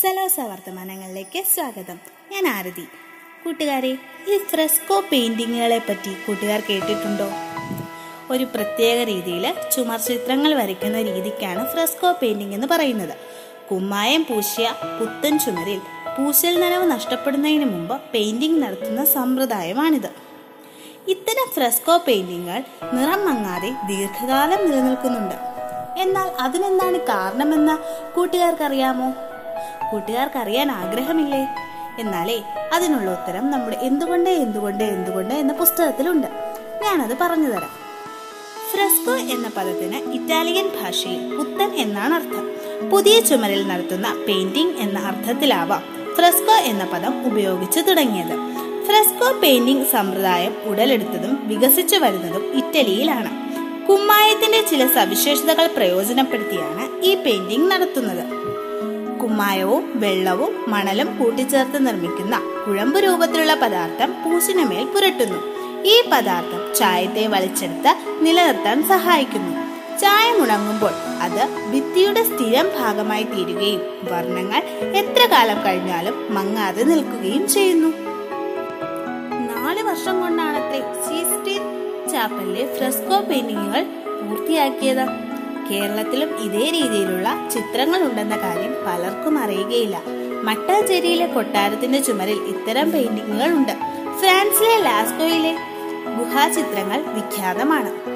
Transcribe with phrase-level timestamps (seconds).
[0.00, 1.98] സലോസ വർത്തമാനങ്ങളിലേക്ക് സ്വാഗതം.
[2.32, 2.88] ഞാൻ ആരതി.
[3.44, 3.98] കൂട്ടുകാരെ
[4.28, 7.26] ഈ ഫ്രെസ്കോ പെയിന്റിങ്ങുകളെ പറ്റി കൂട്ടുകാർ കേട്ടിട്ടുണ്ടോ?
[8.30, 13.16] ഒരു പ്രത്യേക രീതിയിൽ ചുമർ ചിത്രങ്ങൾ വരയ്ക്കുന്ന രീതിക്കാണ് ഫ്രെസ്കോ പെയിന്റിംഗ് എന്ന് പറയുന്നത്.
[13.70, 15.78] കുമ്മായം പൂശിയ പുത്തൻ ചുമരിൽ
[16.18, 20.10] പൂശൽ നനവ് നഷ്ടപ്പെടുന്നതിന് മുമ്പ് പെയിന്റിംഗ് നടത്തുന്ന സമ്പ്രദായമാണിത്.
[21.08, 22.62] ഇത്തരം ഫ്രെസ്കോ പെയിന്റിങ്ങുകൾ
[22.92, 25.34] നിറം മങ്ങാതെ ദീർഘകാലം നിലനിൽക്കുന്നുണ്ട്.
[26.00, 27.76] എന്നാൽ അതിനെന്താണ് കാരണമെന്ന്
[28.14, 29.31] കൂട്ടുകാർക്കറിയാമോ?
[29.92, 31.48] കൂട്ടുകാർക്ക് അറിയാൻ ആഗ്രഹമില്ലേ?
[31.98, 32.42] എന്നാലേ
[32.74, 36.26] അതിനുള്ള ഉത്തരം നമ്മുടെ എന്തുകൊണ്ട് എന്തുകൊണ്ട് എന്തുകൊണ്ട് എന്ന പുസ്തകത്തിലുണ്ട്.
[36.82, 37.82] ഞാനത് പറഞ്ഞു തരാം.
[38.70, 42.52] ഫ്രെസ്കോ എന്ന പദത്തിന് ഇറ്റാലിയൻ ഭാഷയിൽ പുത്തൻ എന്നാണ് അർത്ഥം.
[42.90, 45.82] പുതിയ ചുമരിൽ നടത്തുന്ന പെയിന്റിംഗ് എന്ന അർത്ഥത്തിലാവാം
[46.16, 48.34] ഫ്രെസ്കോ എന്ന പദം ഉപയോഗിച്ചു തുടങ്ങിയത്.
[48.86, 53.42] ഫ്രെസ്കോ പെയിന്റിംഗ് സമ്പ്രദായം ഉടലെടുത്തതും വികസിച്ചു വരുന്നതും ഇറ്റലിയിലാണ്.
[53.86, 58.41] കുമ്മായത്തിന്റെ ചില സവിശേഷതകൾ പ്രയോജനപ്പെടുത്തിയാണ് ഈ പെയിന്റിംഗ് നടത്തുന്നത്.
[59.32, 65.38] കുമ്മായവും വെള്ളവും മണലും കൂട്ടിച്ചേർത്ത് നിർമ്മിക്കുന്ന കുഴമ്പ് രൂപത്തിലുള്ള പദാർത്ഥം പൂശിനുമേൽ പുരട്ടുന്നു.
[65.84, 69.54] ഈ പദാർത്ഥം ചായത്തെ വലിച്ചെടുത്ത് നിലനിർത്താൻ സഹായിക്കുന്നു.
[69.98, 74.62] ചായ മുണങ്ങുമ്പോൾ അത് ഭിത്തിയുടെ സ്ഥിരം ഭാഗമായി തീരുകയും വർണങ്ങൾ
[75.00, 77.88] എത്ര കാലം കഴിഞ്ഞാലും മങ്ങാതെ നിൽക്കുകയും ചെയ്യുന്നു.
[79.48, 80.22] നാല് വർഷം
[81.08, 81.62] സീസ്റ്റീൻ
[82.12, 83.84] ചാപ്പലിലെ ഫ്രെസ്കോ പെയിന്റിങ്ങുകൾ
[84.22, 85.31] പൂർത്തിയാക്കിയത്.
[85.70, 90.02] കേരളത്തിലും ഇതേ രീതിയിലുള്ള ചിത്രങ്ങൾ ഉണ്ടെന്ന കാര്യം പലർക്കും അറിയുകയില്ല.
[90.42, 93.72] മട്ടാഞ്ചേരിയിലെ കൊട്ടാരത്തിന്റെ ചുമരിൽ ഇത്തരം പെയിന്റിങ്ങുകൾ ഉണ്ട്
[94.20, 95.52] ഫ്രാൻസിലെ ലാസ്കോയിലെ
[96.18, 98.11] ഗുഹാചിത്രങ്ങൾ വിഖ്യാതമാണ്.